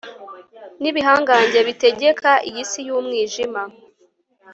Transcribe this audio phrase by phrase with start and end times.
[0.81, 3.61] nibihangange bitegeka iyi si yumwijima